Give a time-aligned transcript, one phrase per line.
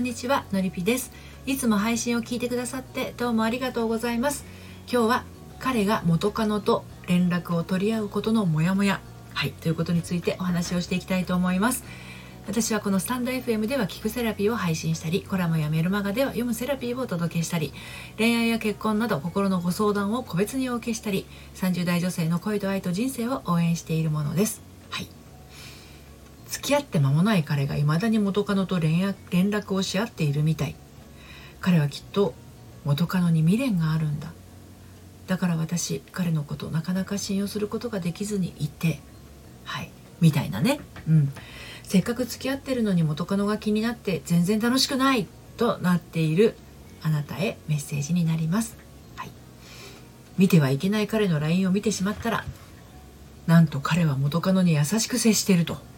[0.00, 1.12] んにちはのりぴです。
[1.44, 4.46] いつも配信を聞いてくださってどうもありがとうございます。
[4.90, 5.24] 今日は
[5.58, 9.00] 彼が元カノと連絡を取り合うことのモヤモヤ。
[9.34, 11.84] はいということについてお話をしていきたいと思います。
[12.46, 17.74] 私はこのスタンド FM では聞くセラピーを配信したりコラムやメルマガでは読むセラピーをお届けしたり
[18.16, 21.26] 恋愛や結婚など心のご相談を個別にお受けしたり
[21.56, 24.62] 30代女性の恋と愛と人生を応援しているものです。
[24.88, 25.19] はい。
[26.70, 30.76] き合って間もない彼が未だに元カノと連絡をし合っているみたい。
[31.60, 32.34] 彼はきっと
[32.84, 34.32] 元カノに未練があるんだ。
[35.26, 39.00] だから私彼のことなかなか信用することができずにいて。
[39.64, 39.90] はい。
[40.20, 40.80] みたいなね。
[41.08, 41.32] うん。
[41.82, 45.26] せっかく付き合ってるのに元カノが気になって全然楽しくない
[45.56, 46.54] となっている
[47.02, 48.76] あなたへメッセージになります、
[49.16, 49.30] はい、
[50.38, 52.44] 見てはいけない彼の LINE を見てしまったら
[53.48, 55.89] なんと彼は元カノに優しく接していると。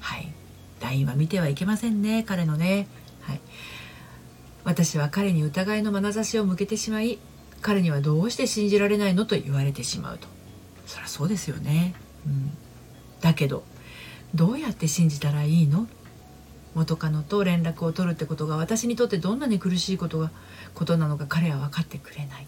[0.00, 0.32] はい。
[0.80, 2.88] LINE は見てはいけませんね彼のね。
[3.22, 3.40] はい。
[4.64, 7.18] 私は彼に疑いの眼差しを向けてしまい
[7.62, 10.28] 彼にはどうして信じられないのと言われてしまうと。
[10.86, 11.94] そりゃそうですよね、
[12.26, 12.50] うん、
[13.20, 13.62] だけど
[14.34, 15.86] どうやって信じたらいいの？
[16.74, 20.30] 元カノと連絡を取るってことが私にとってどんなに苦しいことが
[20.74, 22.46] ことなのか彼は分かってくれない。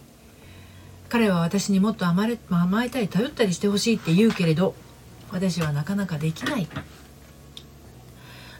[1.08, 4.74] 彼は私にもっと甘れ甘えたり頼ったりしてほしいって言うけれど
[5.30, 6.68] 私はなかなかできない。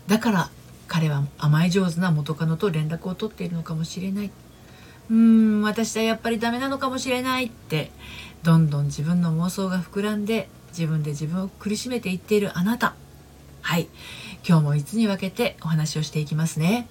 [0.06, 0.50] だから
[0.89, 4.31] 彼は甘え上手な元カノと連絡を取っているのかもしれない。
[5.11, 7.91] うーん私はやっぱりダメなのかもしれないって。
[8.42, 12.95] どんどん自分の妄想が膨らんで自分で自分を苦しめていっているあなた。
[13.62, 13.89] はい。
[14.47, 16.89] 今日も5つに分けてお話をしていきますね。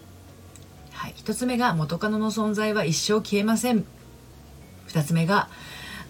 [0.92, 1.14] はい。
[1.18, 3.86] 1つ目が元カノの存在は一生消えません。
[4.88, 5.50] 2つ目が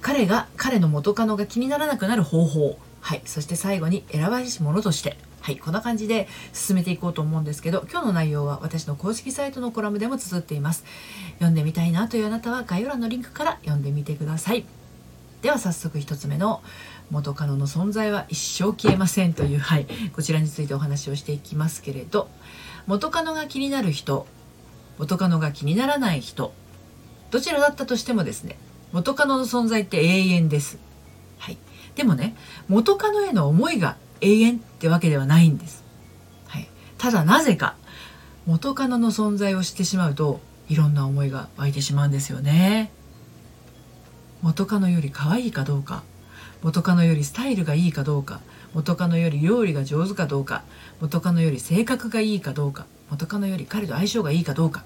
[0.02, 2.78] 彼が彼の元カノが気にならなくなる方法。
[3.02, 3.22] はい。
[3.26, 5.18] そして最後に選ばれし者として。
[5.42, 10.84] はい、こんな感じで進めていこうと思うんですけど、今日の内容は私の公式サイトのコラムでも綴っています。
[11.36, 14.66] 読んでみたいなというあなたは概要欄のリンクから読んでみてください。
[15.42, 16.62] では早速1つ目の
[17.10, 22.30] 元カノの存在は一生消えませんという、はい、こちらについてお話をしていきますけれど、
[22.86, 24.28] 元カノが気になる人、
[25.00, 26.54] 元カノが気にならない人、
[27.32, 28.58] どちらだったとしてもですね、
[28.92, 30.78] 元カノの存在って永遠です。
[31.40, 31.58] はい。
[31.96, 32.36] でもね、
[32.70, 35.84] 元カノへの思いが永遠ってわけではないんです。
[36.48, 36.68] はい、
[36.98, 37.76] ただなぜか
[38.46, 40.40] 元カノの存在を知ってしまうと
[40.70, 42.92] いろんな思いが湧いてしまうんですよね。
[44.42, 46.04] 元カノより可愛いかどうか
[46.64, 48.42] 元カノよりスタイルがいいかどうか
[48.74, 50.64] 元カノより料理が上手かどうか
[51.00, 54.84] 元カノより性格がいいかどうか元カノより彼と相性がいいかどうか。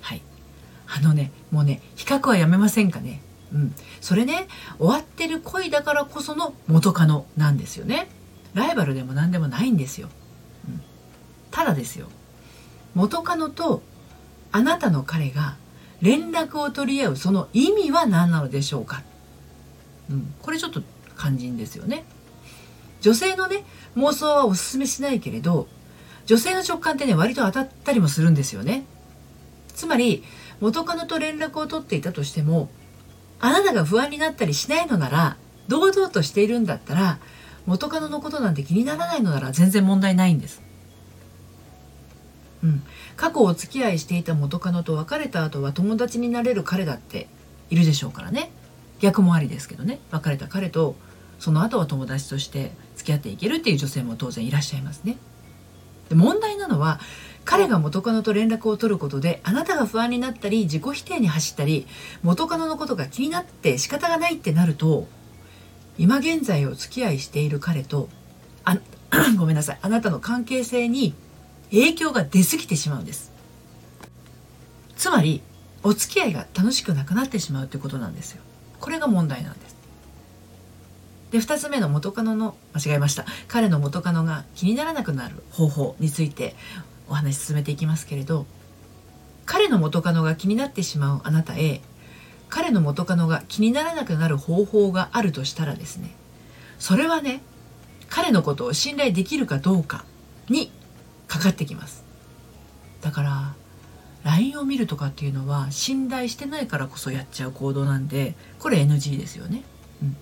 [0.00, 0.22] はい。
[0.86, 3.22] あのねもうね比較はやめませんかね。
[3.52, 3.74] うん。
[4.00, 4.48] それね
[4.78, 8.08] 終わってる恋だからこその元カノなんですよね。
[8.54, 10.08] ライバルでも何でもないんですよ、
[10.68, 10.80] うん、
[11.50, 12.08] ただですよ。
[12.94, 13.82] 元カノと
[14.52, 15.56] あなたの彼が
[16.00, 19.02] 連絡を取り合うその意味は何なのでしょうか、
[20.08, 20.82] うん、これちょっと
[21.18, 22.04] 肝心ですよね。
[23.00, 23.64] 女性のね
[23.96, 25.66] 妄想はおすすめしないけれど
[26.26, 28.84] 女性の直感ってね割と当たったりもするんですよね。
[29.74, 30.22] つまり
[30.60, 32.70] 元カノと連絡を取っていたとしても
[33.40, 35.36] あなたが不安になったりしないのなら
[35.66, 37.18] 堂々としているんだったら
[37.66, 40.62] 元カノのことなんて気にならないのなら全然問題ないんです。
[42.62, 42.82] うん、
[43.16, 47.28] 過去お付き合いしていた元カノと別れた後は友達になれる彼だって
[47.68, 48.50] いるでしょうからね
[49.00, 50.96] 逆もありですけどね別れた彼と
[51.38, 55.18] その後は友達として付き合っていけるっていう女性も当然いらっしゃいますね。
[56.08, 57.00] で問題なのは
[57.44, 61.86] 彼が元カノと連絡を取ることであなたが不安になったり自己否定に走ったり
[62.22, 65.06] 元カノのことが気になって仕方がないってなると
[65.98, 68.08] 今現在お付き合いしている彼と
[68.64, 68.78] あ
[69.38, 69.78] ごめんなさい。
[69.80, 71.14] あなたの関係性に
[71.70, 73.32] 影響が出過ぎてしまうんです。
[74.96, 75.42] つまり
[75.82, 78.42] お付き合いが楽しくなくなってしまうということなんですよ。
[78.80, 79.76] これが問題なんです。
[81.30, 83.24] で2つ目の元カノの間違えました。
[83.48, 86.56] 彼の元カノが気にならなくなる方法について
[87.08, 88.46] お話し進めていきますけれど
[89.46, 91.80] 彼の元カノが気になってしまうあなたへ
[92.48, 96.10] 彼の元カノが気にならなくなる方法があるとしたらですね
[96.78, 97.42] それはね
[98.08, 100.04] 彼のことを信頼できるかどうか
[100.48, 100.70] に
[101.26, 102.04] かかってきます。
[103.00, 103.54] だから
[104.24, 109.62] LINE を見るとかっていうのは信頼してないからこそやっちゃう行動なんでこれ NG ですよね、
[110.02, 110.16] うん、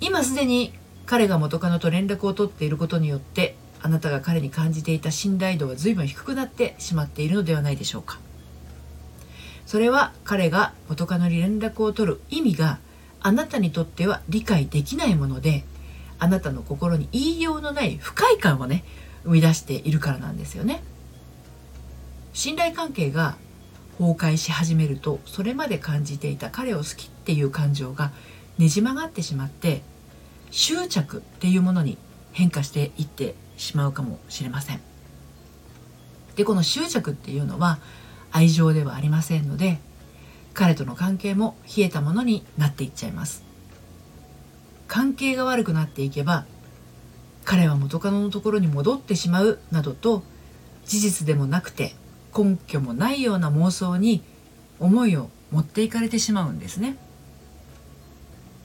[0.00, 0.72] 今すでに
[1.04, 8.18] 彼が元カノと連絡を取っていることによってあなたが彼に感じていた信頼度は随分低くなってしまっているのではないでしょうか。
[9.66, 12.78] それは彼が元カノに連絡を取る意味が
[13.20, 15.64] あなたにとっては理解できないもので
[16.18, 18.84] あなたの心に言いようのない不快感をね
[19.24, 20.82] 生み出しているからなんですよね。
[22.32, 23.36] 信頼関係が
[23.98, 28.12] 崩壊し始めるとそれまで感じていた彼を好きっていう感情が
[28.58, 29.82] ねじ曲がってしまって
[30.50, 31.96] 執着っていうものに
[32.32, 34.80] 変化していってしまうかもしれません
[36.36, 37.78] でこの執着っていうのは
[38.36, 39.78] 愛情ではありませんので
[40.52, 43.42] 彼との関係も冷えたものになっていっちゃいます。
[44.88, 46.44] 関係が悪くなっていけば
[47.46, 50.22] 彼は元カノのところに戻ってしまうなどと
[50.84, 51.94] 事実でもなくて
[52.36, 54.22] 根拠もないような妄想に
[54.80, 56.98] 思いを持っていかれてしまうんですね。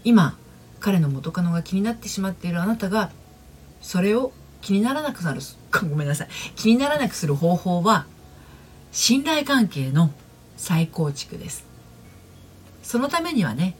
[0.03, 0.37] 今
[0.81, 3.11] 彼の元カノが気になってしまっているあなたが
[3.81, 5.39] それを気にならなくなる
[5.89, 6.27] ごめんなさい。
[6.57, 8.05] 気にならなくする方法は
[8.91, 10.11] 信頼関係の
[10.57, 11.65] 再構築です。
[12.83, 13.75] そのためにはね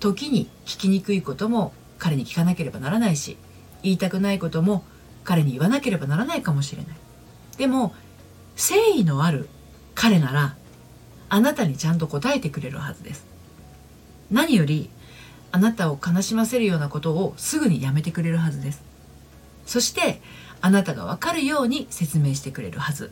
[0.00, 3.36] 時に聞きにくいことも彼に聞かなければならないし
[3.82, 4.84] 言いたくないことも
[5.24, 6.96] 彼に言わなければならないかもしれない。
[7.56, 7.94] でも
[8.56, 9.48] 誠意のある
[9.94, 10.56] 彼なら
[11.28, 13.26] あなたにちゃんと答えてくれるはずです。
[14.30, 14.88] 何より
[15.50, 18.82] あなたを悲しませるようなことをすぐにやめてくれるはずです。
[19.66, 20.20] そして
[20.60, 23.10] あなたが分かるように説明してくれるはず。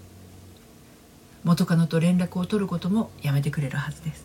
[1.44, 4.24] 元カノと連絡を取ることもやめてくれるはずです。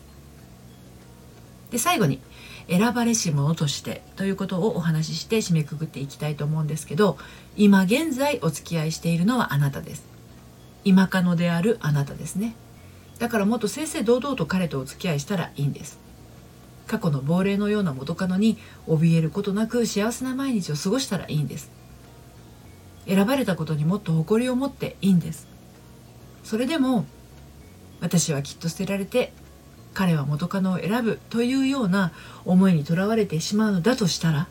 [1.70, 2.20] で最後に
[2.68, 7.18] 選ばれし者としてということをお話しして締めくくっていきたいと思うんですけど
[7.56, 10.04] 今現在お付き合いしているのはあなたです。
[10.84, 12.54] 今カノであるあなたですね。
[13.18, 15.98] だからもっと正々堂々と彼とお付き合いしたらいいんです。
[16.86, 18.56] 過去の亡霊のような元カノに
[18.86, 21.70] 怯えることなく幸せな毎日を過ごしたらいいんです。
[23.06, 25.47] 選ばれたことにもっと誇りを持っていいんです。
[26.48, 27.04] それでも
[28.00, 29.34] 私はきっと捨てられて
[29.92, 32.10] 彼は元カノを選ぶというような
[32.46, 34.48] 思いにとらわれてしまうのだとしたら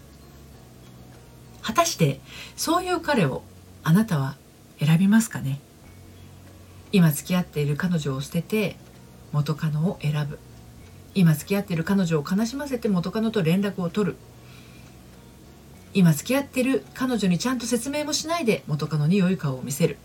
[1.63, 2.19] 果たして
[2.55, 3.41] そういう彼を
[3.83, 4.35] あなたは
[4.79, 5.59] 選びますかね？
[6.91, 8.75] 今付き合っている彼女を捨てて
[9.31, 10.37] 元カノを選ぶ。
[11.15, 14.17] 今付き合っている彼女を悲しませて元カノと連絡を取る。
[15.95, 19.97] 今付き合ってる彼女にちゃんと説明もしないで元カノに良い顔を見せる。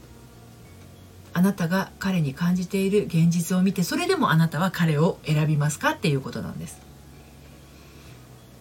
[1.34, 6.80] あなたが彼に感じている現実を見てそれでもあなたは彼を選びますかっていうことなんです。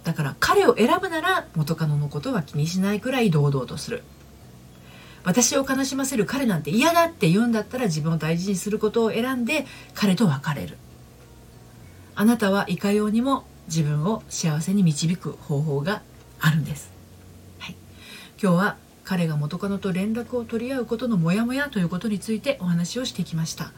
[0.04, 4.04] だから彼を選ぶなら元カノのことは気にしないくらい堂々とする。
[5.24, 10.78] 私を悲しませる彼なんて嫌だって言うんだったら自分を大事にすることを選んで彼と別れる。
[12.16, 16.02] あなたはいかようにも自分を幸せに導く方法が
[16.40, 16.92] あるんです、
[17.60, 17.76] はい、
[18.42, 18.78] 今日は
[19.12, 23.74] 彼が元カノと連絡を取り合うことのモヤモヤということについてお話をしてきました。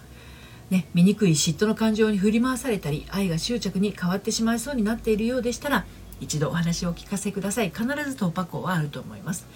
[0.69, 5.85] ね、醜い嫉妬の感情に振り回されたり愛が執着に変わってしまいそうになっているようでしたら
[6.21, 7.71] 一度お話をお聞かせください。
[7.71, 9.47] 必ず突破口はあると思います。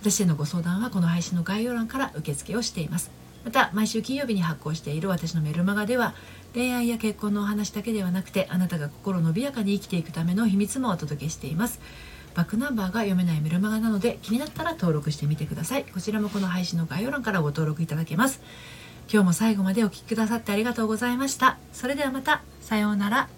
[0.00, 3.10] 私へのご相談はこの配信の概要欄から受付をしています。
[3.44, 6.14] また毎週金曜日に発行している私のメルマガでは
[6.54, 11.80] 恋愛や結婚のお話だけではなくてあなたが心伸びやかに生きていくための秘密もお届けしています。
[12.38, 15.84] バックナンバーが読めないメルマガなので気になったら登録してみてください。
[15.84, 18.40] こちらもこの配信の概要欄からご登録いただけます。
[19.12, 21.58] 今日も最後までお聴きくださってありがとうございました。
[21.72, 22.42] それではまた。
[22.60, 23.37] さようなら。